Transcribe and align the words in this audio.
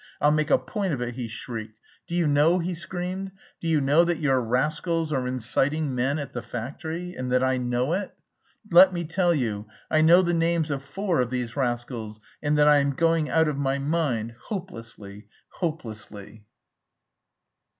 I'll 0.19 0.31
make 0.31 0.49
a 0.49 0.57
point 0.57 0.93
of 0.93 1.01
it!" 1.01 1.13
he 1.13 1.27
shrieked. 1.27 1.77
"Do 2.07 2.15
you 2.15 2.25
know," 2.25 2.57
he 2.57 2.73
screamed, 2.73 3.33
"do 3.59 3.67
you 3.67 3.79
know 3.79 4.03
that 4.03 4.17
your 4.17 4.41
rascals 4.41 5.13
are 5.13 5.27
inciting 5.27 5.93
men 5.93 6.17
at 6.17 6.33
the 6.33 6.41
factory, 6.41 7.13
and 7.13 7.31
that 7.31 7.43
I 7.43 7.57
know 7.57 7.93
it? 7.93 8.11
Let 8.71 8.93
me 8.93 9.03
tell 9.05 9.35
you, 9.35 9.67
I 9.91 10.01
know 10.01 10.23
the 10.23 10.33
names 10.33 10.71
of 10.71 10.83
four 10.83 11.21
of 11.21 11.29
these 11.29 11.55
rascals 11.55 12.19
and 12.41 12.57
that 12.57 12.67
I 12.67 12.77
am 12.79 12.95
going 12.95 13.29
out 13.29 13.47
of 13.47 13.59
my 13.59 13.77
mind, 13.77 14.33
hopelessly, 14.47 15.27
hopelessly!..." 15.57 16.45